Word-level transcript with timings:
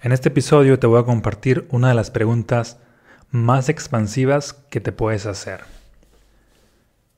En 0.00 0.12
este 0.12 0.28
episodio 0.28 0.78
te 0.78 0.86
voy 0.86 1.00
a 1.00 1.04
compartir 1.04 1.66
una 1.72 1.88
de 1.88 1.94
las 1.96 2.12
preguntas 2.12 2.78
más 3.32 3.68
expansivas 3.68 4.52
que 4.52 4.80
te 4.80 4.92
puedes 4.92 5.26
hacer. 5.26 5.62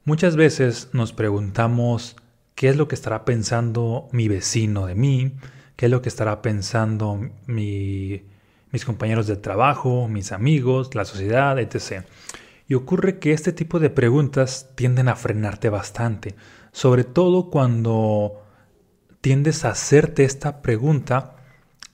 Muchas 0.07 0.35
veces 0.35 0.89
nos 0.95 1.13
preguntamos 1.13 2.17
qué 2.55 2.71
es 2.71 2.77
lo 2.79 2.89
que 2.89 2.95
estará 2.95 3.27
pensando 3.27 4.09
mi 4.13 4.29
vecino 4.29 4.87
de 4.87 4.95
mí, 4.95 5.33
qué 5.77 5.87
es 5.87 5.93
lo 5.93 6.01
que 6.01 6.09
estará 6.09 6.41
pensando 6.41 7.21
mis 7.47 8.25
compañeros 8.87 9.27
de 9.27 9.37
trabajo, 9.37 10.09
mis 10.09 10.33
amigos, 10.33 10.95
la 10.95 11.05
sociedad, 11.05 11.59
etc. 11.59 12.07
Y 12.67 12.73
ocurre 12.73 13.19
que 13.19 13.35
este 13.35 13.53
tipo 13.53 13.79
de 13.79 13.91
preguntas 13.91 14.71
tienden 14.75 15.09
a 15.09 15.17
frenarte 15.17 15.69
bastante, 15.69 16.35
sobre 16.73 17.05
todo 17.05 17.51
cuando 17.51 18.43
tiendes 19.21 19.67
a 19.67 19.73
hacerte 19.73 20.25
esta 20.25 20.63
pregunta 20.63 21.37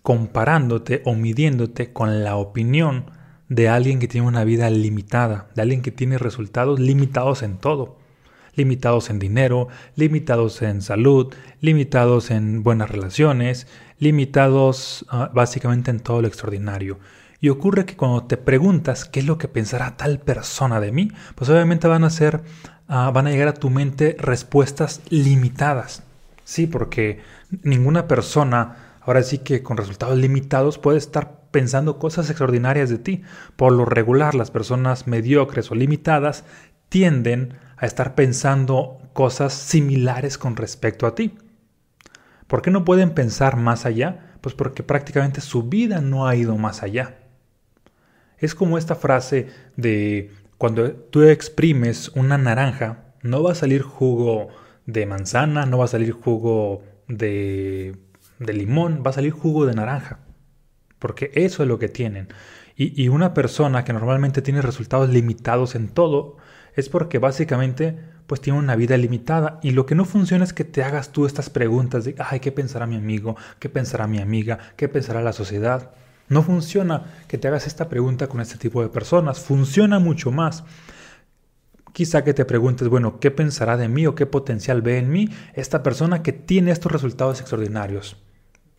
comparándote 0.06 1.02
o 1.04 1.16
midiéndote 1.16 1.92
con 1.92 2.22
la 2.22 2.36
opinión 2.36 3.06
de 3.48 3.68
alguien 3.68 3.98
que 3.98 4.06
tiene 4.06 4.28
una 4.28 4.44
vida 4.44 4.70
limitada, 4.70 5.48
de 5.56 5.62
alguien 5.62 5.82
que 5.82 5.90
tiene 5.90 6.16
resultados 6.16 6.78
limitados 6.78 7.42
en 7.42 7.56
todo, 7.56 7.98
limitados 8.54 9.10
en 9.10 9.18
dinero, 9.18 9.66
limitados 9.96 10.62
en 10.62 10.80
salud, 10.80 11.34
limitados 11.60 12.30
en 12.30 12.62
buenas 12.62 12.88
relaciones, 12.88 13.66
limitados 13.98 15.04
uh, 15.12 15.34
básicamente 15.34 15.90
en 15.90 15.98
todo 15.98 16.22
lo 16.22 16.28
extraordinario. 16.28 17.00
Y 17.40 17.48
ocurre 17.48 17.84
que 17.84 17.96
cuando 17.96 18.22
te 18.26 18.36
preguntas 18.36 19.06
qué 19.06 19.18
es 19.18 19.26
lo 19.26 19.38
que 19.38 19.48
pensará 19.48 19.96
tal 19.96 20.20
persona 20.20 20.78
de 20.78 20.92
mí, 20.92 21.10
pues 21.34 21.50
obviamente 21.50 21.88
van 21.88 22.04
a 22.04 22.10
ser, 22.10 22.42
uh, 22.88 23.10
van 23.10 23.26
a 23.26 23.30
llegar 23.30 23.48
a 23.48 23.54
tu 23.54 23.70
mente 23.70 24.14
respuestas 24.20 25.00
limitadas. 25.08 26.04
Sí, 26.44 26.68
porque 26.68 27.18
ninguna 27.64 28.06
persona 28.06 28.85
Ahora 29.06 29.22
sí 29.22 29.38
que 29.38 29.62
con 29.62 29.76
resultados 29.76 30.18
limitados 30.18 30.78
puedes 30.78 31.04
estar 31.04 31.42
pensando 31.52 31.98
cosas 31.98 32.28
extraordinarias 32.28 32.90
de 32.90 32.98
ti. 32.98 33.22
Por 33.54 33.72
lo 33.72 33.84
regular, 33.84 34.34
las 34.34 34.50
personas 34.50 35.06
mediocres 35.06 35.70
o 35.70 35.76
limitadas 35.76 36.44
tienden 36.88 37.54
a 37.76 37.86
estar 37.86 38.16
pensando 38.16 38.98
cosas 39.12 39.54
similares 39.54 40.38
con 40.38 40.56
respecto 40.56 41.06
a 41.06 41.14
ti. 41.14 41.38
¿Por 42.48 42.62
qué 42.62 42.72
no 42.72 42.84
pueden 42.84 43.10
pensar 43.10 43.56
más 43.56 43.86
allá? 43.86 44.36
Pues 44.40 44.54
porque 44.56 44.82
prácticamente 44.82 45.40
su 45.40 45.62
vida 45.62 46.00
no 46.00 46.26
ha 46.26 46.34
ido 46.34 46.56
más 46.58 46.82
allá. 46.82 47.16
Es 48.38 48.54
como 48.56 48.76
esta 48.76 48.96
frase 48.96 49.48
de 49.76 50.32
cuando 50.58 50.90
tú 50.92 51.22
exprimes 51.22 52.08
una 52.10 52.38
naranja, 52.38 53.04
no 53.22 53.42
va 53.42 53.52
a 53.52 53.56
salir 53.56 53.82
jugo 53.82 54.48
de 54.84 55.06
manzana, 55.06 55.64
no 55.64 55.78
va 55.78 55.84
a 55.84 55.88
salir 55.88 56.12
jugo 56.12 56.82
de 57.08 57.96
de 58.38 58.52
limón, 58.52 59.02
va 59.04 59.10
a 59.10 59.14
salir 59.14 59.32
jugo 59.32 59.66
de 59.66 59.74
naranja. 59.74 60.20
Porque 60.98 61.30
eso 61.34 61.62
es 61.62 61.68
lo 61.68 61.78
que 61.78 61.88
tienen. 61.88 62.28
Y, 62.78 63.08
una 63.08 63.32
persona 63.32 63.84
que 63.84 63.94
normalmente 63.94 64.42
tiene 64.42 64.60
resultados 64.60 65.08
limitados 65.08 65.74
en 65.74 65.88
todo, 65.88 66.36
es 66.74 66.90
porque 66.90 67.18
básicamente 67.18 67.98
pues 68.26 68.42
tiene 68.42 68.58
una 68.58 68.76
vida 68.76 68.98
limitada. 68.98 69.58
Y 69.62 69.70
lo 69.70 69.86
que 69.86 69.94
no 69.94 70.04
funciona 70.04 70.44
es 70.44 70.52
que 70.52 70.64
te 70.64 70.82
hagas 70.82 71.10
tú 71.10 71.24
estas 71.24 71.48
preguntas 71.48 72.04
de, 72.04 72.14
ay, 72.18 72.40
¿qué 72.40 72.52
pensará 72.52 72.86
mi 72.86 72.96
amigo? 72.96 73.36
¿Qué 73.60 73.70
pensará 73.70 74.06
mi 74.06 74.18
amiga? 74.18 74.58
¿Qué 74.76 74.88
pensará 74.88 75.22
la 75.22 75.32
sociedad? 75.32 75.92
No 76.28 76.42
funciona 76.42 77.04
que 77.28 77.38
te 77.38 77.48
hagas 77.48 77.66
esta 77.66 77.88
pregunta 77.88 78.26
con 78.26 78.42
este 78.42 78.58
tipo 78.58 78.82
de 78.82 78.90
personas. 78.90 79.40
Funciona 79.40 79.98
mucho 79.98 80.30
más. 80.30 80.64
Quizá 81.94 82.24
que 82.24 82.34
te 82.34 82.44
preguntes, 82.44 82.88
bueno, 82.88 83.20
¿qué 83.20 83.30
pensará 83.30 83.78
de 83.78 83.88
mí 83.88 84.06
o 84.06 84.14
qué 84.14 84.26
potencial 84.26 84.82
ve 84.82 84.98
en 84.98 85.08
mí 85.08 85.30
esta 85.54 85.82
persona 85.82 86.22
que 86.22 86.32
tiene 86.32 86.72
estos 86.72 86.92
resultados 86.92 87.40
extraordinarios? 87.40 88.18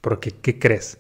Porque, 0.02 0.32
¿qué 0.32 0.60
crees? 0.60 1.00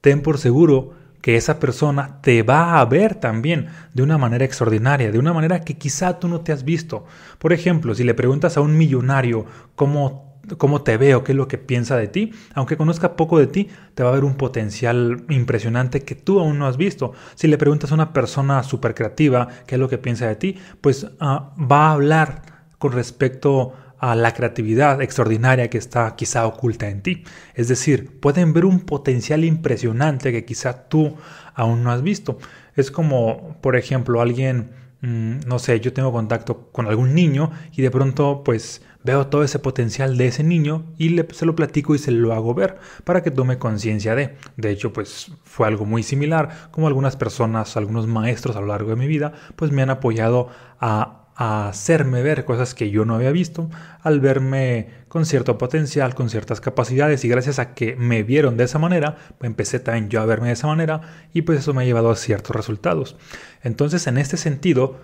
Ten 0.00 0.22
por 0.22 0.38
seguro 0.38 0.94
que 1.26 1.36
esa 1.36 1.58
persona 1.58 2.20
te 2.22 2.44
va 2.44 2.78
a 2.78 2.84
ver 2.84 3.16
también 3.16 3.66
de 3.94 4.04
una 4.04 4.16
manera 4.16 4.44
extraordinaria, 4.44 5.10
de 5.10 5.18
una 5.18 5.32
manera 5.32 5.62
que 5.62 5.76
quizá 5.76 6.20
tú 6.20 6.28
no 6.28 6.42
te 6.42 6.52
has 6.52 6.64
visto. 6.64 7.04
Por 7.40 7.52
ejemplo, 7.52 7.96
si 7.96 8.04
le 8.04 8.14
preguntas 8.14 8.56
a 8.56 8.60
un 8.60 8.78
millonario 8.78 9.44
cómo, 9.74 10.38
cómo 10.56 10.82
te 10.82 10.96
ve 10.96 11.16
o 11.16 11.24
qué 11.24 11.32
es 11.32 11.36
lo 11.36 11.48
que 11.48 11.58
piensa 11.58 11.96
de 11.96 12.06
ti, 12.06 12.32
aunque 12.54 12.76
conozca 12.76 13.16
poco 13.16 13.40
de 13.40 13.48
ti, 13.48 13.68
te 13.96 14.04
va 14.04 14.10
a 14.10 14.12
ver 14.12 14.22
un 14.22 14.36
potencial 14.36 15.24
impresionante 15.28 16.04
que 16.04 16.14
tú 16.14 16.38
aún 16.38 16.60
no 16.60 16.68
has 16.68 16.76
visto. 16.76 17.12
Si 17.34 17.48
le 17.48 17.58
preguntas 17.58 17.90
a 17.90 17.94
una 17.94 18.12
persona 18.12 18.62
súper 18.62 18.94
creativa 18.94 19.48
qué 19.66 19.74
es 19.74 19.80
lo 19.80 19.88
que 19.88 19.98
piensa 19.98 20.28
de 20.28 20.36
ti, 20.36 20.56
pues 20.80 21.08
ah, 21.18 21.52
va 21.58 21.88
a 21.88 21.92
hablar 21.94 22.55
con 22.78 22.92
respecto 22.92 23.74
a 23.98 24.14
la 24.14 24.34
creatividad 24.34 25.00
extraordinaria 25.00 25.70
que 25.70 25.78
está 25.78 26.14
quizá 26.16 26.46
oculta 26.46 26.88
en 26.88 27.02
ti. 27.02 27.24
Es 27.54 27.68
decir, 27.68 28.20
pueden 28.20 28.52
ver 28.52 28.64
un 28.64 28.80
potencial 28.80 29.44
impresionante 29.44 30.32
que 30.32 30.44
quizá 30.44 30.88
tú 30.88 31.16
aún 31.54 31.82
no 31.82 31.90
has 31.90 32.02
visto. 32.02 32.38
Es 32.74 32.90
como, 32.90 33.56
por 33.62 33.76
ejemplo, 33.76 34.20
alguien, 34.20 34.70
mm, 35.00 35.40
no 35.46 35.58
sé, 35.58 35.80
yo 35.80 35.92
tengo 35.92 36.12
contacto 36.12 36.70
con 36.72 36.86
algún 36.86 37.14
niño 37.14 37.50
y 37.72 37.82
de 37.82 37.90
pronto 37.90 38.42
pues 38.44 38.82
veo 39.02 39.28
todo 39.28 39.44
ese 39.44 39.60
potencial 39.60 40.16
de 40.18 40.26
ese 40.26 40.42
niño 40.42 40.84
y 40.98 41.16
se 41.32 41.46
lo 41.46 41.54
platico 41.54 41.94
y 41.94 41.98
se 41.98 42.10
lo 42.10 42.34
hago 42.34 42.54
ver 42.54 42.78
para 43.04 43.22
que 43.22 43.30
tome 43.30 43.56
conciencia 43.58 44.14
de. 44.14 44.36
De 44.56 44.70
hecho, 44.70 44.92
pues 44.92 45.30
fue 45.44 45.68
algo 45.68 45.86
muy 45.86 46.02
similar, 46.02 46.68
como 46.70 46.88
algunas 46.88 47.16
personas, 47.16 47.76
algunos 47.76 48.06
maestros 48.06 48.56
a 48.56 48.60
lo 48.60 48.66
largo 48.66 48.90
de 48.90 48.96
mi 48.96 49.06
vida, 49.06 49.32
pues 49.54 49.70
me 49.70 49.82
han 49.82 49.90
apoyado 49.90 50.48
a 50.80 51.25
a 51.36 51.68
hacerme 51.68 52.22
ver 52.22 52.46
cosas 52.46 52.74
que 52.74 52.90
yo 52.90 53.04
no 53.04 53.14
había 53.14 53.30
visto, 53.30 53.68
al 54.00 54.20
verme 54.20 54.88
con 55.08 55.26
cierto 55.26 55.58
potencial, 55.58 56.14
con 56.14 56.30
ciertas 56.30 56.62
capacidades 56.62 57.24
y 57.24 57.28
gracias 57.28 57.58
a 57.58 57.74
que 57.74 57.94
me 57.96 58.22
vieron 58.22 58.56
de 58.56 58.64
esa 58.64 58.78
manera, 58.78 59.16
empecé 59.42 59.78
también 59.78 60.08
yo 60.08 60.22
a 60.22 60.26
verme 60.26 60.48
de 60.48 60.54
esa 60.54 60.66
manera 60.66 61.02
y 61.34 61.42
pues 61.42 61.58
eso 61.58 61.74
me 61.74 61.82
ha 61.82 61.86
llevado 61.86 62.10
a 62.10 62.16
ciertos 62.16 62.56
resultados. 62.56 63.16
Entonces 63.62 64.06
en 64.06 64.16
este 64.16 64.38
sentido, 64.38 64.98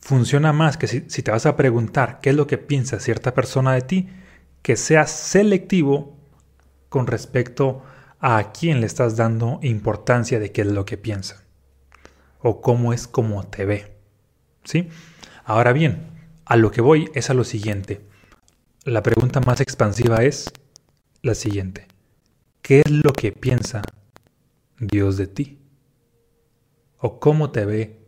funciona 0.00 0.54
más 0.54 0.78
que 0.78 0.88
si, 0.88 1.04
si 1.08 1.22
te 1.22 1.30
vas 1.30 1.44
a 1.44 1.54
preguntar 1.54 2.20
qué 2.22 2.30
es 2.30 2.36
lo 2.36 2.46
que 2.46 2.58
piensa 2.58 2.98
cierta 2.98 3.34
persona 3.34 3.74
de 3.74 3.82
ti, 3.82 4.08
que 4.62 4.76
seas 4.76 5.10
selectivo 5.10 6.16
con 6.88 7.06
respecto 7.06 7.82
a 8.20 8.52
quién 8.52 8.80
le 8.80 8.86
estás 8.86 9.16
dando 9.16 9.58
importancia 9.62 10.38
de 10.40 10.50
qué 10.50 10.62
es 10.62 10.68
lo 10.68 10.86
que 10.86 10.96
piensa 10.96 11.42
o 12.38 12.60
cómo 12.62 12.92
es 12.92 13.06
como 13.06 13.46
te 13.46 13.66
ve. 13.66 13.96
¿Sí? 14.64 14.88
Ahora 15.44 15.72
bien, 15.72 16.06
a 16.44 16.56
lo 16.56 16.70
que 16.70 16.80
voy 16.80 17.10
es 17.14 17.30
a 17.30 17.34
lo 17.34 17.44
siguiente. 17.44 18.06
La 18.84 19.02
pregunta 19.02 19.40
más 19.40 19.60
expansiva 19.60 20.22
es 20.22 20.52
la 21.22 21.34
siguiente. 21.34 21.88
¿Qué 22.62 22.80
es 22.80 22.90
lo 22.90 23.12
que 23.12 23.32
piensa 23.32 23.82
Dios 24.78 25.16
de 25.16 25.26
ti? 25.26 25.58
¿O 26.98 27.18
cómo 27.18 27.50
te 27.50 27.64
ve 27.64 28.06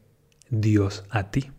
Dios 0.51 1.05
a 1.11 1.31
ti? 1.31 1.51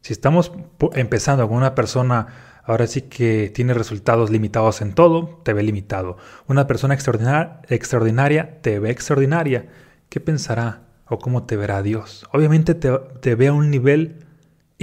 Si 0.00 0.14
estamos 0.14 0.50
empezando 0.94 1.46
con 1.46 1.58
una 1.58 1.74
persona, 1.74 2.60
ahora 2.64 2.86
sí 2.86 3.02
que 3.02 3.50
tiene 3.54 3.74
resultados 3.74 4.30
limitados 4.30 4.80
en 4.80 4.94
todo, 4.94 5.40
te 5.44 5.52
ve 5.52 5.62
limitado. 5.62 6.16
Una 6.48 6.66
persona 6.66 6.94
extraordinaria, 6.94 8.62
te 8.62 8.78
ve 8.78 8.90
extraordinaria. 8.90 9.68
¿Qué 10.08 10.20
pensará 10.20 10.84
o 11.06 11.18
cómo 11.18 11.44
te 11.44 11.56
verá 11.56 11.82
Dios? 11.82 12.26
Obviamente 12.32 12.74
te, 12.74 12.90
te 13.20 13.34
ve 13.34 13.48
a 13.48 13.52
un 13.52 13.70
nivel 13.70 14.26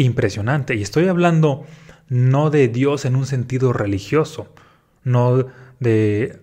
impresionante. 0.03 0.75
Y 0.75 0.81
estoy 0.81 1.07
hablando 1.07 1.65
no 2.07 2.49
de 2.49 2.67
Dios 2.67 3.05
en 3.05 3.15
un 3.15 3.25
sentido 3.25 3.73
religioso, 3.73 4.53
no 5.03 5.45
de 5.79 6.39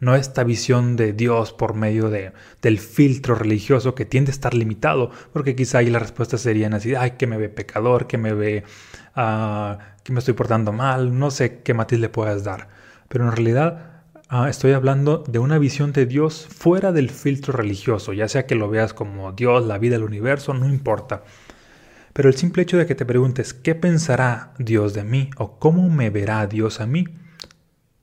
no 0.00 0.14
esta 0.14 0.44
visión 0.44 0.96
de 0.96 1.12
Dios 1.12 1.52
por 1.52 1.74
medio 1.74 2.08
de, 2.08 2.32
del 2.62 2.78
filtro 2.78 3.34
religioso 3.34 3.94
que 3.94 4.04
tiende 4.04 4.30
a 4.30 4.34
estar 4.34 4.54
limitado, 4.54 5.10
porque 5.32 5.56
quizá 5.56 5.78
ahí 5.78 5.90
las 5.90 6.02
respuestas 6.02 6.40
serían 6.40 6.74
así, 6.74 6.94
ay, 6.94 7.12
que 7.12 7.26
me 7.26 7.36
ve 7.36 7.48
pecador, 7.48 8.06
que 8.06 8.16
me 8.18 8.32
ve 8.32 8.64
ah, 9.16 9.78
que 10.04 10.12
me 10.12 10.20
estoy 10.20 10.34
portando 10.34 10.72
mal, 10.72 11.18
no 11.18 11.30
sé 11.30 11.62
qué 11.62 11.74
matiz 11.74 11.98
le 11.98 12.08
puedas 12.08 12.44
dar. 12.44 12.68
Pero 13.08 13.24
en 13.24 13.32
realidad 13.32 14.02
ah, 14.28 14.48
estoy 14.48 14.72
hablando 14.72 15.24
de 15.26 15.40
una 15.40 15.58
visión 15.58 15.92
de 15.92 16.06
Dios 16.06 16.46
fuera 16.48 16.92
del 16.92 17.10
filtro 17.10 17.52
religioso, 17.52 18.12
ya 18.12 18.28
sea 18.28 18.46
que 18.46 18.54
lo 18.54 18.70
veas 18.70 18.94
como 18.94 19.32
Dios, 19.32 19.66
la 19.66 19.78
vida, 19.78 19.96
el 19.96 20.04
universo, 20.04 20.54
no 20.54 20.68
importa. 20.68 21.24
Pero 22.18 22.30
el 22.30 22.34
simple 22.34 22.64
hecho 22.64 22.76
de 22.76 22.84
que 22.84 22.96
te 22.96 23.06
preguntes 23.06 23.54
qué 23.54 23.76
pensará 23.76 24.52
Dios 24.58 24.92
de 24.92 25.04
mí 25.04 25.30
o 25.36 25.60
cómo 25.60 25.88
me 25.88 26.10
verá 26.10 26.48
Dios 26.48 26.80
a 26.80 26.86
mí, 26.88 27.04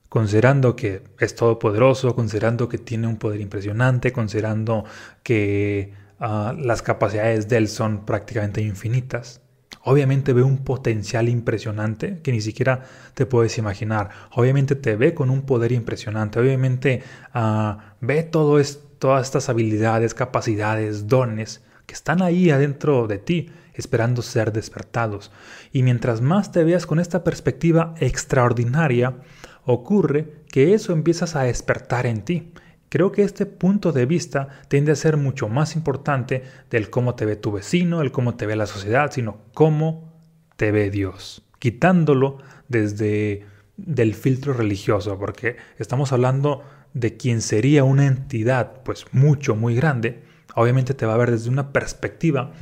considerando 0.08 0.74
que 0.74 1.02
es 1.18 1.34
todopoderoso, 1.34 2.14
considerando 2.14 2.66
que 2.66 2.78
tiene 2.78 3.08
un 3.08 3.18
poder 3.18 3.42
impresionante, 3.42 4.14
considerando 4.14 4.86
que 5.22 5.92
ah, 6.18 6.54
las 6.58 6.80
capacidades 6.80 7.50
de 7.50 7.58
él 7.58 7.68
son 7.68 8.06
prácticamente 8.06 8.62
infinitas, 8.62 9.42
obviamente 9.82 10.32
ve 10.32 10.42
un 10.42 10.64
potencial 10.64 11.28
impresionante 11.28 12.20
que 12.22 12.32
ni 12.32 12.40
siquiera 12.40 12.84
te 13.12 13.26
puedes 13.26 13.58
imaginar. 13.58 14.08
Obviamente 14.32 14.76
te 14.76 14.96
ve 14.96 15.12
con 15.12 15.28
un 15.28 15.42
poder 15.42 15.72
impresionante, 15.72 16.40
obviamente 16.40 17.02
ah, 17.34 17.96
ve 18.00 18.22
todas 18.22 18.80
estas 19.22 19.50
habilidades, 19.50 20.14
capacidades, 20.14 21.06
dones 21.06 21.60
que 21.86 21.94
están 21.94 22.22
ahí 22.22 22.50
adentro 22.50 23.06
de 23.06 23.18
ti 23.18 23.50
esperando 23.74 24.22
ser 24.22 24.52
despertados. 24.52 25.30
Y 25.72 25.82
mientras 25.82 26.20
más 26.20 26.50
te 26.52 26.64
veas 26.64 26.86
con 26.86 26.98
esta 26.98 27.24
perspectiva 27.24 27.94
extraordinaria, 28.00 29.16
ocurre 29.64 30.42
que 30.48 30.74
eso 30.74 30.92
empiezas 30.92 31.36
a 31.36 31.42
despertar 31.42 32.06
en 32.06 32.22
ti, 32.22 32.52
creo 32.88 33.12
que 33.12 33.22
este 33.22 33.46
punto 33.46 33.92
de 33.92 34.06
vista 34.06 34.48
tiende 34.68 34.92
a 34.92 34.96
ser 34.96 35.16
mucho 35.16 35.48
más 35.48 35.76
importante 35.76 36.44
del 36.70 36.88
cómo 36.88 37.14
te 37.14 37.26
ve 37.26 37.36
tu 37.36 37.52
vecino, 37.52 38.00
el 38.00 38.12
cómo 38.12 38.36
te 38.36 38.46
ve 38.46 38.56
la 38.56 38.66
sociedad, 38.66 39.10
sino 39.12 39.38
cómo 39.54 40.12
te 40.56 40.70
ve 40.70 40.90
Dios, 40.90 41.42
quitándolo 41.58 42.38
desde 42.68 43.44
del 43.76 44.14
filtro 44.14 44.54
religioso, 44.54 45.18
porque 45.18 45.56
estamos 45.78 46.12
hablando 46.12 46.62
de 46.94 47.16
quien 47.16 47.42
sería 47.42 47.84
una 47.84 48.06
entidad 48.06 48.82
pues 48.84 49.04
mucho 49.12 49.54
muy 49.54 49.74
grande, 49.74 50.22
obviamente 50.56 50.94
te 50.94 51.06
va 51.06 51.14
a 51.14 51.18
ver 51.18 51.30
desde 51.30 51.50
una 51.50 51.72
perspectiva 51.72 52.52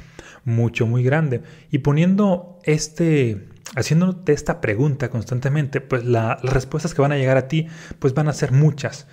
mucho 0.44 0.86
muy 0.86 1.02
grande 1.02 1.42
y 1.70 1.78
poniendo 1.78 2.58
este 2.64 3.48
haciéndote 3.76 4.32
esta 4.32 4.60
pregunta 4.60 5.10
constantemente, 5.10 5.80
pues 5.80 6.04
las 6.04 6.42
respuestas 6.42 6.94
que 6.94 7.02
van 7.02 7.12
a 7.12 7.16
llegar 7.16 7.36
a 7.36 7.48
ti 7.48 7.66
pues 7.98 8.14
van 8.14 8.28
a 8.28 8.32
ser 8.32 8.52
muchas. 8.52 9.06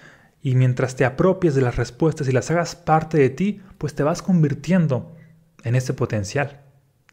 Y 0.44 0.56
mientras 0.56 0.96
te 0.96 1.06
apropies 1.06 1.56
de 1.56 1.62
las 1.62 1.76
respuestas 1.76 2.28
y 2.28 2.32
las 2.32 2.50
hagas 2.50 2.76
parte 2.76 3.18
de 3.18 3.30
ti, 3.30 3.62
pues 3.78 3.94
te 3.94 4.04
vas 4.04 4.22
convirtiendo 4.22 5.16
en 5.64 5.76
ese 5.76 5.94
potencial. 5.94 6.62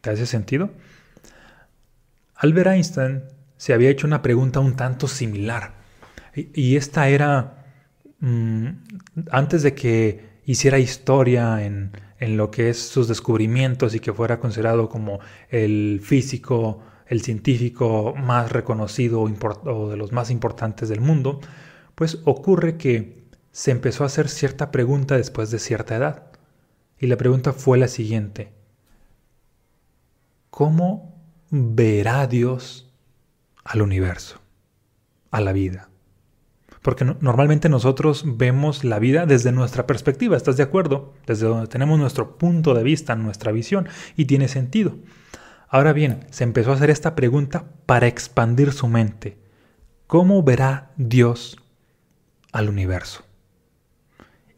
¿Te 0.01 0.09
hace 0.09 0.25
sentido? 0.25 0.71
Albert 2.35 2.71
Einstein 2.71 3.23
se 3.57 3.73
había 3.73 3.89
hecho 3.89 4.07
una 4.07 4.21
pregunta 4.21 4.59
un 4.59 4.75
tanto 4.75 5.07
similar. 5.07 5.73
Y, 6.33 6.77
esta 6.77 7.09
era, 7.09 7.65
mm, 8.19 8.67
antes 9.31 9.61
de 9.61 9.75
que 9.75 10.28
hiciera 10.45 10.79
historia 10.79 11.65
en, 11.65 11.91
en, 12.19 12.37
lo 12.37 12.51
que 12.51 12.69
es 12.69 12.79
sus 12.79 13.07
descubrimientos 13.07 13.95
y 13.95 13.99
que 13.99 14.13
fuera 14.13 14.39
considerado 14.39 14.89
como 14.89 15.19
el 15.49 16.01
físico, 16.03 16.81
el 17.07 17.21
científico 17.21 18.13
más 18.17 18.51
reconocido 18.51 19.21
o 19.21 19.89
de 19.89 19.97
los 19.97 20.11
más 20.11 20.29
importantes 20.31 20.89
del 20.89 21.01
mundo, 21.01 21.39
pues 21.95 22.19
ocurre 22.25 22.77
que 22.77 23.19
se 23.51 23.71
empezó 23.71 24.03
a 24.03 24.07
hacer 24.07 24.29
cierta 24.29 24.71
pregunta 24.71 25.17
después 25.17 25.51
de 25.51 25.59
cierta 25.59 25.95
edad. 25.95 26.31
Y 26.99 27.07
la 27.07 27.17
pregunta 27.17 27.53
fue 27.53 27.77
la 27.77 27.87
siguiente. 27.87 28.51
¿Cómo 30.49 31.15
verá 31.49 32.27
Dios 32.27 32.91
al 33.63 33.81
universo, 33.81 34.39
a 35.31 35.41
la 35.41 35.53
vida? 35.53 35.89
Porque 36.81 37.05
normalmente 37.05 37.67
nosotros 37.67 38.23
vemos 38.25 38.83
la 38.83 38.99
vida 38.99 39.25
desde 39.25 39.51
nuestra 39.51 39.85
perspectiva, 39.85 40.37
¿estás 40.37 40.55
de 40.57 40.63
acuerdo? 40.63 41.13
Desde 41.27 41.47
donde 41.47 41.67
tenemos 41.67 41.99
nuestro 41.99 42.37
punto 42.37 42.73
de 42.73 42.83
vista, 42.83 43.15
nuestra 43.15 43.51
visión, 43.51 43.87
y 44.15 44.25
tiene 44.25 44.47
sentido. 44.47 44.95
Ahora 45.67 45.93
bien, 45.93 46.25
se 46.31 46.45
empezó 46.45 46.71
a 46.71 46.75
hacer 46.75 46.89
esta 46.89 47.15
pregunta 47.15 47.65
para 47.85 48.07
expandir 48.07 48.71
su 48.71 48.87
mente. 48.87 49.37
¿Cómo 50.07 50.41
verá 50.41 50.91
Dios 50.97 51.57
al 52.51 52.69
universo? 52.69 53.23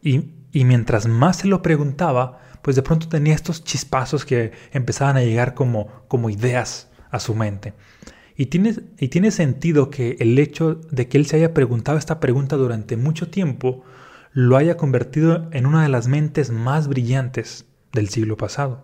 Y, 0.02 0.30
mientras 0.54 1.08
más 1.08 1.38
se 1.38 1.48
lo 1.48 1.62
preguntaba, 1.62 2.40
pues 2.62 2.76
de 2.76 2.84
pronto 2.84 3.10
tenía 3.10 3.34
estos 3.34 3.64
chispazos 3.64 4.26
que 4.26 4.52
empezaban 4.72 5.18
a 5.18 5.22
llegar 5.22 5.54
como, 5.54 5.88
como 6.08 6.30
ideas 6.30 6.90
a 7.10 7.20
su 7.20 7.36
mente. 7.36 7.74
Y 8.42 8.48
tiene, 8.48 9.30
sentido 9.30 9.92
que 9.92 10.16
el 10.20 10.40
hecho 10.40 10.82
de 10.90 11.08
que 11.08 11.20
él 11.20 11.28
se 11.28 11.36
haya 11.36 11.54
preguntado 11.54 12.00
esta 12.00 12.20
pregunta 12.20 12.56
durante 12.56 12.98
mucho 12.98 13.30
tiempo 13.30 13.84
lo 14.34 14.58
haya 14.58 14.78
convertido 14.78 15.48
en 15.52 15.68
una 15.68 15.84
de 15.84 15.90
las 15.90 16.08
mentes 16.08 16.50
más 16.50 16.88
brillantes 16.88 17.68
del 17.94 18.10
siglo 18.10 18.38
pasado. 18.38 18.84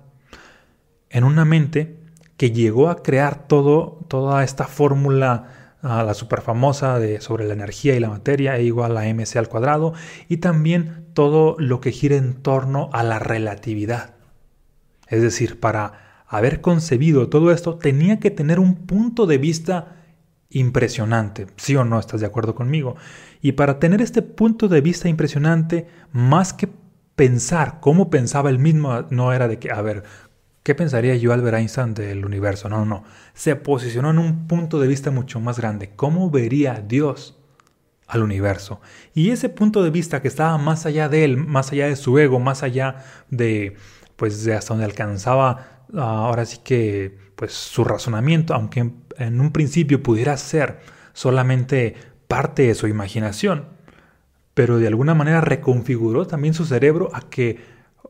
En 1.10 1.24
una 1.24 1.44
mente 1.44 1.98
que 2.38 2.52
llegó 2.52 2.88
a 2.90 3.02
crear 3.02 3.48
toda 3.48 4.44
esta 4.44 4.66
fórmula 4.66 5.74
a 5.82 6.04
la 6.04 6.14
super 6.14 6.42
famosa 6.42 7.00
de, 7.00 7.20
sobre 7.20 7.48
la 7.48 7.56
energía 7.56 7.96
y 7.96 8.00
la 8.00 8.10
materia 8.10 8.58
e 8.58 8.64
igual 8.64 8.96
a 8.96 9.12
mc 9.12 9.38
al 9.38 9.50
cuadrado 9.50 9.94
y 10.30 10.38
también 10.38 11.08
todo 11.16 11.56
lo 11.58 11.82
que 11.82 11.92
gira 11.92 12.16
en 12.16 12.36
torno 12.44 12.92
a 12.94 13.02
la 13.02 13.18
relatividad. 13.18 14.14
Es 15.08 15.24
decir, 15.24 15.60
para 15.60 16.07
haber 16.28 16.62
concebido 16.62 17.30
todo 17.30 17.52
esto 17.52 17.76
tenía 17.78 18.20
que 18.20 18.32
tener 18.32 18.60
un 18.60 18.76
punto 18.76 19.26
de 19.26 19.38
vista 19.38 19.96
impresionante, 20.50 21.48
sí 21.58 21.76
o 21.76 21.84
no, 21.84 22.00
estás 22.00 22.22
de 22.22 22.28
acuerdo 22.28 22.56
conmigo. 22.56 22.96
Y 23.42 23.54
para 23.54 23.80
tener 23.80 24.02
este 24.02 24.22
punto 24.22 24.68
de 24.68 24.82
vista 24.82 25.10
impresionante, 25.10 25.88
más 26.12 26.54
que 26.54 26.70
pensar 27.16 27.80
cómo 27.80 28.10
pensaba 28.10 28.50
él 28.50 28.60
mismo, 28.60 29.06
no 29.10 29.34
era 29.34 29.48
de 29.48 29.60
que, 29.60 29.72
a 29.72 29.82
ver, 29.82 30.04
¿Qué 30.68 30.76
pensaría 30.76 31.16
yo 31.16 31.32
Albert 31.32 31.60
Einstein 31.60 31.94
del 31.94 32.26
universo? 32.26 32.68
No, 32.68 32.84
no. 32.84 33.06
Se 33.34 33.56
posicionó 33.56 34.10
en 34.10 34.20
un 34.20 34.48
punto 34.48 34.82
de 34.82 34.90
vista 34.90 35.12
mucho 35.12 35.40
más 35.40 35.58
grande. 35.58 35.92
¿Cómo 35.96 36.30
vería 36.30 36.84
Dios 36.86 37.38
al 38.06 38.22
universo? 38.22 38.82
Y 39.14 39.30
ese 39.30 39.48
punto 39.48 39.82
de 39.82 39.92
vista 39.92 40.22
que 40.22 40.28
estaba 40.28 40.58
más 40.58 40.86
allá 40.86 41.08
de 41.08 41.24
él, 41.24 41.38
más 41.38 41.72
allá 41.72 41.88
de 41.88 41.96
su 41.96 42.20
ego, 42.20 42.42
más 42.42 42.64
allá 42.64 42.98
de, 43.30 43.78
pues, 44.18 44.44
de 44.44 44.56
hasta 44.56 44.74
donde 44.74 44.84
alcanzaba 44.84 45.77
ahora 45.96 46.46
sí 46.46 46.60
que, 46.64 47.18
pues, 47.36 47.54
su 47.54 47.84
razonamiento, 47.84 48.54
aunque 48.54 48.92
en 49.18 49.42
un 49.42 49.52
principio 49.52 50.04
pudiera 50.04 50.36
ser 50.38 50.80
solamente 51.14 51.96
parte 52.28 52.68
de 52.68 52.76
su 52.76 52.88
imaginación, 52.88 53.66
pero 54.54 54.80
de 54.80 54.88
alguna 54.88 55.14
manera 55.14 55.42
reconfiguró 55.42 56.28
también 56.28 56.54
su 56.54 56.66
cerebro 56.66 57.10
a 57.14 57.22
que 57.22 57.60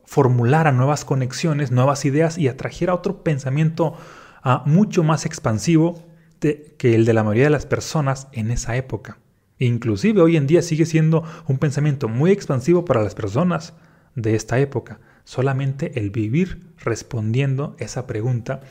formulara 0.04 0.72
nuevas 0.72 1.04
conexiones, 1.04 1.70
nuevas 1.70 2.04
ideas 2.04 2.38
y 2.38 2.48
atrajera 2.48 2.94
otro 2.94 3.22
pensamiento 3.22 3.94
ah, 4.42 4.62
mucho 4.64 5.02
más 5.02 5.26
expansivo 5.26 6.06
que 6.40 6.94
el 6.94 7.04
de 7.04 7.12
la 7.12 7.24
mayoría 7.24 7.44
de 7.44 7.50
las 7.50 7.66
personas 7.66 8.28
en 8.32 8.50
esa 8.50 8.76
época. 8.76 9.18
Inclusive 9.58 10.22
hoy 10.22 10.36
en 10.36 10.46
día 10.46 10.62
sigue 10.62 10.86
siendo 10.86 11.24
un 11.48 11.58
pensamiento 11.58 12.08
muy 12.08 12.30
expansivo 12.30 12.84
para 12.84 13.02
las 13.02 13.14
personas 13.14 13.74
de 14.14 14.34
esta 14.34 14.58
época. 14.58 15.00
Solamente 15.28 16.00
el 16.00 16.08
vivir 16.08 16.72
respondiendo 16.78 17.76
esa 17.78 18.06
pregunta 18.06 18.62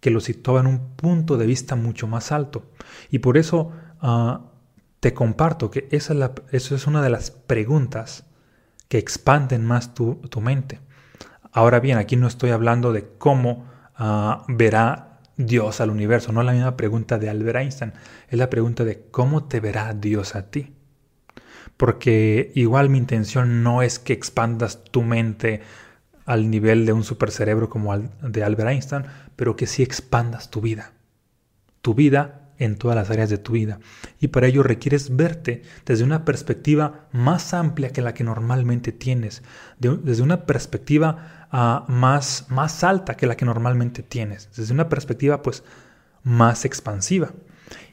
que 0.00 0.10
lo 0.10 0.20
situaba 0.20 0.60
en 0.60 0.66
un 0.66 0.96
punto 0.96 1.36
de 1.36 1.44
vista 1.44 1.76
mucho 1.76 2.06
más 2.06 2.32
alto. 2.32 2.64
Y 3.10 3.18
por 3.18 3.36
eso 3.36 3.72
ah, 4.00 4.46
te 5.00 5.12
comparto 5.12 5.70
que 5.70 5.86
esa 5.90 6.14
es, 6.14 6.30
eso 6.50 6.74
es 6.74 6.86
una 6.86 7.02
de 7.02 7.10
las 7.10 7.30
preguntas 7.30 8.24
que 8.88 8.96
expanden 8.96 9.66
más 9.66 9.92
tu, 9.92 10.18
mente. 10.40 10.80
Ahora 11.52 11.78
bien, 11.78 11.98
aquí 11.98 12.16
no 12.16 12.26
estoy 12.26 12.52
hablando 12.52 12.94
de 12.94 13.06
cómo 13.18 13.66
ah, 13.94 14.46
verá 14.48 15.20
Dios 15.36 15.82
al 15.82 15.90
universo, 15.90 16.32
no 16.32 16.40
es 16.40 16.46
la 16.46 16.52
misma 16.52 16.78
pregunta 16.78 17.18
de 17.18 17.28
Albert 17.28 17.58
Einstein, 17.58 17.92
es 18.30 18.38
la 18.38 18.48
pregunta 18.48 18.82
de 18.84 19.02
cómo 19.10 19.44
te 19.44 19.60
verá 19.60 19.92
Dios 19.92 20.36
a 20.36 20.50
ti. 20.50 20.72
Porque 21.76 22.50
igual 22.54 22.88
mi 22.88 22.96
intención 22.96 23.62
no 23.62 23.82
es 23.82 23.98
que 23.98 24.14
expandas 24.14 24.82
tu 24.84 25.02
mente 25.02 25.60
al 26.28 26.50
nivel 26.50 26.84
de 26.84 26.92
un 26.92 27.04
supercerebro 27.04 27.70
como 27.70 27.94
el 27.94 28.10
de 28.20 28.44
Albert 28.44 28.68
Einstein, 28.68 29.04
pero 29.34 29.56
que 29.56 29.66
sí 29.66 29.82
expandas 29.82 30.50
tu 30.50 30.60
vida. 30.60 30.92
Tu 31.80 31.94
vida 31.94 32.50
en 32.58 32.76
todas 32.76 32.96
las 32.96 33.08
áreas 33.08 33.30
de 33.30 33.38
tu 33.38 33.52
vida. 33.52 33.80
Y 34.20 34.28
para 34.28 34.46
ello 34.46 34.62
requieres 34.62 35.16
verte 35.16 35.62
desde 35.86 36.04
una 36.04 36.26
perspectiva 36.26 37.08
más 37.12 37.54
amplia 37.54 37.94
que 37.94 38.02
la 38.02 38.12
que 38.12 38.24
normalmente 38.24 38.92
tienes, 38.92 39.42
desde 39.78 40.22
una 40.22 40.44
perspectiva 40.44 41.46
ah, 41.50 41.86
más, 41.88 42.44
más 42.50 42.84
alta 42.84 43.16
que 43.16 43.26
la 43.26 43.36
que 43.36 43.46
normalmente 43.46 44.02
tienes, 44.02 44.50
desde 44.54 44.74
una 44.74 44.90
perspectiva 44.90 45.40
pues 45.40 45.64
más 46.24 46.66
expansiva. 46.66 47.32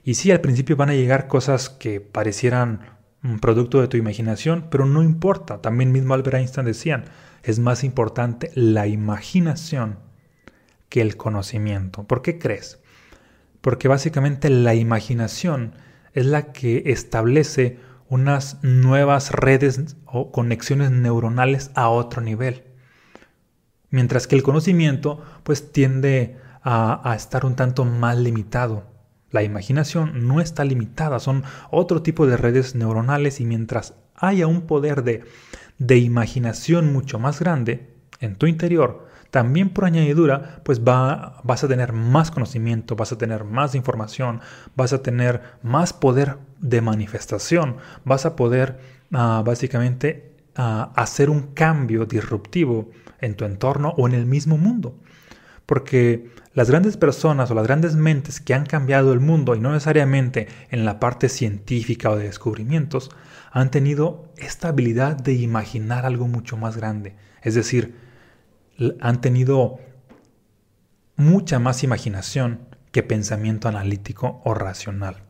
Y 0.04 0.16
sí, 0.16 0.30
al 0.32 0.42
principio 0.42 0.76
van 0.76 0.90
a 0.90 0.96
llegar 0.96 1.28
cosas 1.28 1.70
que 1.70 2.02
parecieran 2.02 2.95
producto 3.42 3.82
de 3.82 3.88
tu 3.88 3.98
imaginación, 3.98 4.68
pero 4.70 4.86
no 4.86 5.04
importa. 5.04 5.62
También 5.62 5.92
mismo 5.92 6.14
Albert 6.14 6.38
Einstein 6.38 6.66
decían, 6.66 7.06
es 7.44 7.60
más 7.60 7.84
importante 7.84 8.52
la 8.56 8.88
imaginación 8.88 10.00
que 10.90 11.02
el 11.02 11.18
conocimiento. 11.18 12.04
¿Por 12.04 12.22
qué 12.22 12.40
crees? 12.40 12.80
porque 13.66 13.88
básicamente 13.88 14.52
la 14.52 14.76
imaginación 14.76 15.74
es 16.14 16.28
la 16.28 16.54
que 16.54 16.84
establece 16.86 17.80
unas 18.08 18.64
nuevas 18.64 19.32
redes 19.32 19.98
o 20.06 20.32
conexiones 20.32 20.92
neuronales 20.92 21.72
a 21.74 21.90
otro 21.90 22.22
nivel. 22.22 22.62
Mientras 23.90 24.28
que 24.28 24.36
el 24.36 24.44
conocimiento 24.44 25.20
pues 25.42 25.72
tiende 25.72 26.38
a, 26.62 27.10
a, 27.10 27.16
estar 27.16 27.44
un 27.44 27.56
tanto 27.56 27.86
más 27.86 28.20
limitado. 28.20 28.84
La 29.36 29.44
imaginación 29.44 30.30
no 30.30 30.40
está 30.40 30.64
limitada, 30.64 31.20
son 31.20 31.44
otro 31.70 32.02
tipo 32.02 32.26
de 32.26 32.38
redes 32.38 32.74
neuronales 32.74 33.42
y 33.42 33.46
mientras 33.46 33.94
haya 34.16 34.48
un 34.48 34.62
poder 34.62 35.04
de, 35.04 35.26
de 35.78 35.98
imaginación 35.98 36.94
mucho 36.94 37.20
más 37.20 37.42
grande 37.42 37.86
en 38.22 38.38
tu 38.38 38.48
interior, 38.48 39.10
también 39.32 39.72
por 39.72 39.84
añadidura, 39.84 40.62
pues 40.64 40.80
va, 40.86 41.42
vas 41.44 41.66
a 41.66 41.68
tener 41.68 41.92
más 41.92 42.32
conocimiento, 42.32 42.96
vas 42.96 43.12
a 43.12 43.18
tener 43.18 43.44
más 43.44 43.76
información, 43.76 44.40
vas 44.74 44.94
a 44.94 45.02
tener 45.02 45.42
más 45.62 45.92
poder 45.92 46.38
de 46.62 46.80
manifestación, 46.80 47.76
vas 48.06 48.26
a 48.26 48.38
poder 48.38 48.80
ah, 49.12 49.44
básicamente 49.46 50.32
ah, 50.56 50.94
hacer 50.96 51.30
un 51.30 51.54
cambio 51.54 52.06
disruptivo 52.06 52.90
en 53.20 53.36
tu 53.36 53.44
entorno 53.44 53.94
o 53.98 54.08
en 54.08 54.14
el 54.14 54.26
mismo 54.26 54.58
mundo. 54.58 54.96
Porque 55.66 56.30
las 56.56 56.70
grandes 56.70 56.96
personas 56.96 57.52
o 57.52 57.54
las 57.54 57.68
grandes 57.68 57.96
mentes 57.96 58.40
que 58.40 58.54
han 58.54 58.66
cambiado 58.66 59.12
el 59.12 59.20
mundo, 59.20 59.56
y 59.56 59.60
no 59.60 59.74
necesariamente 59.74 60.48
en 60.72 60.86
la 60.86 61.02
parte 61.02 61.28
científica 61.28 62.10
o 62.10 62.16
de 62.16 62.24
descubrimientos, 62.24 63.12
han 63.52 63.72
tenido 63.72 64.32
esta 64.38 64.70
habilidad 64.70 65.18
de 65.18 65.34
imaginar 65.34 66.06
algo 66.06 66.28
mucho 66.28 66.56
más 66.56 66.78
grande. 66.78 67.16
Es 67.42 67.56
decir, 67.56 67.96
han 69.02 69.20
tenido 69.20 69.80
mucha 71.18 71.60
más 71.60 71.84
imaginación 71.84 72.62
que 72.94 73.04
pensamiento 73.04 73.68
analítico 73.68 74.42
o 74.46 74.54
racional. 74.54 75.25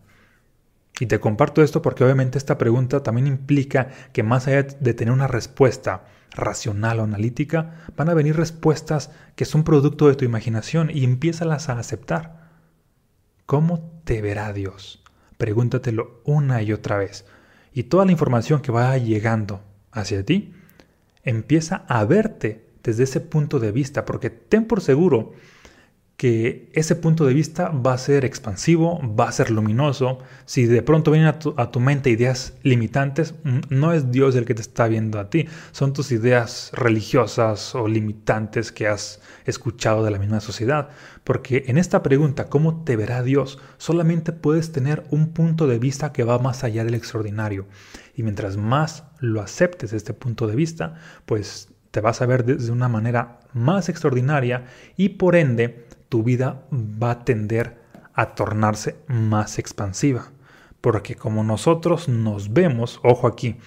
Y 0.99 1.07
te 1.07 1.19
comparto 1.19 1.61
esto 1.61 1.81
porque 1.81 2.03
obviamente 2.03 2.37
esta 2.37 2.57
pregunta 2.57 3.03
también 3.03 3.27
implica 3.27 3.89
que 4.13 4.23
más 4.23 4.47
allá 4.47 4.63
de 4.63 4.93
tener 4.93 5.13
una 5.13 5.27
respuesta 5.27 6.05
racional 6.35 6.99
o 6.99 7.03
analítica, 7.03 7.85
van 7.95 8.09
a 8.09 8.13
venir 8.13 8.35
respuestas 8.35 9.11
que 9.35 9.45
son 9.45 9.63
producto 9.63 10.07
de 10.07 10.15
tu 10.15 10.25
imaginación 10.25 10.91
y 10.93 11.03
empiézalas 11.03 11.69
a 11.69 11.79
aceptar. 11.79 12.49
¿Cómo 13.45 14.01
te 14.03 14.21
verá 14.21 14.53
Dios? 14.53 15.01
Pregúntatelo 15.37 16.21
una 16.25 16.61
y 16.61 16.73
otra 16.73 16.97
vez. 16.97 17.25
Y 17.73 17.83
toda 17.83 18.05
la 18.05 18.11
información 18.11 18.61
que 18.61 18.71
va 18.71 18.97
llegando 18.97 19.61
hacia 19.91 20.23
ti, 20.23 20.53
empieza 21.23 21.85
a 21.87 22.03
verte 22.05 22.65
desde 22.83 23.03
ese 23.03 23.19
punto 23.19 23.59
de 23.59 23.71
vista, 23.71 24.05
porque 24.05 24.29
ten 24.29 24.65
por 24.65 24.81
seguro 24.81 25.33
que 26.17 26.69
ese 26.73 26.95
punto 26.95 27.25
de 27.25 27.33
vista 27.33 27.69
va 27.69 27.93
a 27.93 27.97
ser 27.97 28.23
expansivo, 28.23 29.01
va 29.19 29.27
a 29.27 29.31
ser 29.33 29.51
luminoso. 29.51 30.19
Si 30.45 30.65
de 30.65 30.81
pronto 30.81 31.11
vienen 31.11 31.27
a 31.27 31.71
tu, 31.71 31.79
mente 31.79 32.09
ideas 32.09 32.53
limitantes, 32.63 33.35
no 33.69 33.91
es 33.91 34.11
Dios 34.11 34.35
el 34.35 34.45
que 34.45 34.55
te 34.55 34.61
está 34.61 34.87
viendo 34.87 35.19
a 35.19 35.29
ti, 35.29 35.47
son 35.71 35.91
tus 35.91 36.13
ideas 36.13 36.71
religiosas 36.73 37.75
o 37.75 37.87
limitantes 37.87 38.71
que 38.71 38.87
has 38.87 39.19
escuchado 39.45 40.05
de 40.05 40.11
la 40.11 40.19
misma 40.19 40.39
sociedad. 40.39 40.89
Porque 41.25 41.65
en 41.67 41.77
esta 41.77 42.01
pregunta, 42.01 42.47
¿cómo 42.47 42.83
te 42.85 42.95
verá 42.95 43.21
Dios? 43.21 43.59
Solamente 43.77 44.31
puedes 44.31 44.71
tener 44.71 45.03
un 45.09 45.33
punto 45.33 45.67
de 45.67 45.79
vista 45.79 46.13
que 46.13 46.23
va 46.23 46.39
más 46.39 46.63
allá 46.63 46.85
del 46.85 46.95
extraordinario. 46.95 47.65
Y 48.15 48.23
mientras 48.23 48.55
más 48.55 49.03
lo 49.19 49.41
aceptes 49.41 49.91
este 49.91 50.13
punto 50.13 50.47
de 50.47 50.55
vista, 50.55 50.95
pues 51.25 51.69
te 51.91 52.01
vas 52.01 52.21
a 52.21 52.25
ver 52.25 52.43
de 52.43 52.71
una 52.71 52.89
manera 52.89 53.39
más 53.53 53.87
extraordinaria 53.87 54.65
y 54.97 55.09
por 55.09 55.35
ende 55.35 55.84
tu 56.09 56.23
vida 56.23 56.65
va 56.71 57.11
a 57.11 57.25
tender 57.25 57.81
a 58.13 58.35
tornarse 58.35 58.95
más 59.07 59.59
expansiva. 59.59 60.31
Porque 60.81 61.15
como 61.15 61.43
nosotros 61.43 62.07
nos 62.07 62.53
vemos, 62.53 62.99
ojo 63.03 63.27
aquí, 63.27 63.57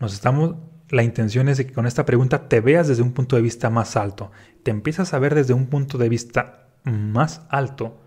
nos 0.00 0.14
estamos, 0.14 0.56
la 0.88 1.02
intención 1.02 1.48
es 1.48 1.58
de 1.58 1.66
que 1.66 1.72
con 1.72 1.86
esta 1.86 2.04
pregunta 2.04 2.48
te 2.48 2.60
veas 2.60 2.88
desde 2.88 3.02
un 3.02 3.12
punto 3.12 3.36
de 3.36 3.42
vista 3.42 3.70
más 3.70 3.96
alto, 3.96 4.30
te 4.62 4.70
empiezas 4.70 5.14
a 5.14 5.18
ver 5.18 5.34
desde 5.34 5.54
un 5.54 5.66
punto 5.66 5.98
de 5.98 6.08
vista 6.08 6.68
más 6.84 7.42
alto 7.48 8.00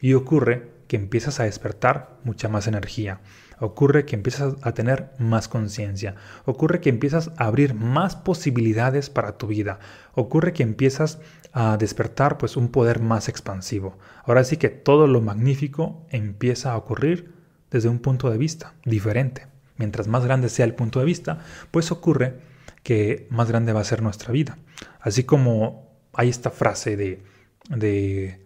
y 0.00 0.14
ocurre 0.14 0.70
que 0.86 0.96
empiezas 0.96 1.40
a 1.40 1.44
despertar 1.44 2.16
mucha 2.24 2.48
más 2.48 2.66
energía, 2.66 3.20
ocurre 3.60 4.04
que 4.04 4.16
empiezas 4.16 4.54
a 4.62 4.72
tener 4.72 5.10
más 5.18 5.48
conciencia, 5.48 6.14
ocurre 6.44 6.80
que 6.80 6.90
empiezas 6.90 7.30
a 7.36 7.46
abrir 7.46 7.74
más 7.74 8.16
posibilidades 8.16 9.10
para 9.10 9.38
tu 9.38 9.46
vida, 9.46 9.78
ocurre 10.14 10.52
que 10.52 10.62
empiezas 10.62 11.18
a 11.52 11.76
despertar 11.76 12.38
pues 12.38 12.56
un 12.56 12.68
poder 12.68 13.00
más 13.00 13.28
expansivo. 13.28 13.98
Ahora 14.24 14.44
sí 14.44 14.56
que 14.56 14.68
todo 14.68 15.06
lo 15.06 15.20
magnífico 15.20 16.06
empieza 16.10 16.72
a 16.72 16.76
ocurrir 16.76 17.32
desde 17.70 17.88
un 17.88 17.98
punto 17.98 18.30
de 18.30 18.38
vista 18.38 18.74
diferente. 18.84 19.46
Mientras 19.76 20.08
más 20.08 20.24
grande 20.24 20.48
sea 20.48 20.64
el 20.64 20.74
punto 20.74 20.98
de 20.98 21.06
vista, 21.06 21.38
pues 21.70 21.90
ocurre 21.92 22.40
que 22.82 23.26
más 23.30 23.48
grande 23.48 23.72
va 23.72 23.80
a 23.80 23.84
ser 23.84 24.02
nuestra 24.02 24.32
vida. 24.32 24.58
Así 25.00 25.24
como 25.24 25.88
hay 26.12 26.28
esta 26.28 26.50
frase 26.50 26.96
de, 26.96 27.22
de 27.68 28.40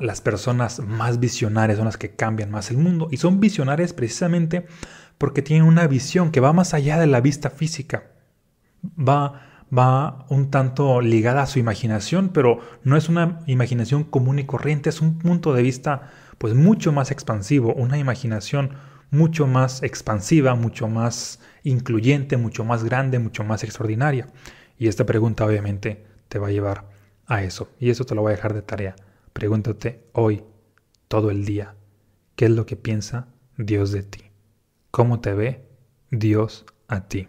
las 0.00 0.20
personas 0.20 0.80
más 0.80 1.18
visionarias 1.18 1.78
son 1.78 1.86
las 1.86 1.96
que 1.96 2.14
cambian 2.14 2.50
más 2.50 2.70
el 2.70 2.78
mundo. 2.78 3.08
Y 3.10 3.16
son 3.16 3.40
visionarias 3.40 3.92
precisamente 3.92 4.66
porque 5.18 5.42
tienen 5.42 5.66
una 5.66 5.86
visión 5.86 6.30
que 6.30 6.40
va 6.40 6.52
más 6.52 6.74
allá 6.74 6.98
de 6.98 7.06
la 7.06 7.20
vista 7.20 7.50
física. 7.50 8.04
Va 8.98 9.48
va 9.76 10.26
un 10.28 10.50
tanto 10.50 11.00
ligada 11.00 11.42
a 11.42 11.46
su 11.46 11.58
imaginación, 11.58 12.28
pero 12.28 12.60
no 12.84 12.96
es 12.96 13.08
una 13.08 13.40
imaginación 13.46 14.04
común 14.04 14.38
y 14.38 14.44
corriente, 14.44 14.90
es 14.90 15.00
un 15.00 15.18
punto 15.18 15.54
de 15.54 15.62
vista 15.62 16.10
pues 16.38 16.54
mucho 16.54 16.92
más 16.92 17.10
expansivo, 17.10 17.72
una 17.74 17.98
imaginación 17.98 18.72
mucho 19.10 19.46
más 19.46 19.82
expansiva, 19.82 20.54
mucho 20.54 20.88
más 20.88 21.40
incluyente, 21.62 22.36
mucho 22.36 22.64
más 22.64 22.84
grande, 22.84 23.18
mucho 23.18 23.44
más 23.44 23.62
extraordinaria. 23.64 24.28
Y 24.78 24.88
esta 24.88 25.06
pregunta 25.06 25.44
obviamente 25.46 26.04
te 26.28 26.38
va 26.38 26.48
a 26.48 26.50
llevar 26.50 26.86
a 27.26 27.42
eso. 27.42 27.68
Y 27.78 27.90
eso 27.90 28.04
te 28.04 28.14
lo 28.14 28.22
voy 28.22 28.32
a 28.32 28.36
dejar 28.36 28.54
de 28.54 28.62
tarea. 28.62 28.96
Pregúntate 29.42 30.08
hoy, 30.12 30.44
todo 31.08 31.32
el 31.32 31.44
día, 31.44 31.74
¿qué 32.36 32.44
es 32.44 32.52
lo 32.52 32.64
que 32.64 32.76
piensa 32.76 33.26
Dios 33.56 33.90
de 33.90 34.04
ti? 34.04 34.30
¿Cómo 34.92 35.20
te 35.20 35.34
ve 35.34 35.66
Dios 36.12 36.64
a 36.86 37.08
ti? 37.08 37.28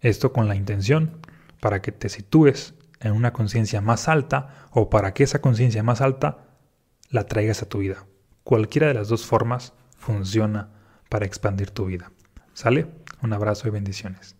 Esto 0.00 0.32
con 0.32 0.48
la 0.48 0.56
intención 0.56 1.20
para 1.60 1.80
que 1.80 1.92
te 1.92 2.08
sitúes 2.08 2.74
en 2.98 3.12
una 3.12 3.32
conciencia 3.32 3.80
más 3.80 4.08
alta 4.08 4.66
o 4.72 4.90
para 4.90 5.14
que 5.14 5.22
esa 5.22 5.40
conciencia 5.40 5.84
más 5.84 6.00
alta 6.00 6.48
la 7.10 7.28
traigas 7.28 7.62
a 7.62 7.68
tu 7.68 7.78
vida. 7.78 8.06
Cualquiera 8.42 8.88
de 8.88 8.94
las 8.94 9.06
dos 9.06 9.24
formas 9.24 9.72
funciona 9.96 10.72
para 11.08 11.26
expandir 11.26 11.70
tu 11.70 11.86
vida. 11.86 12.10
¿Sale? 12.54 12.88
Un 13.22 13.34
abrazo 13.34 13.68
y 13.68 13.70
bendiciones. 13.70 14.34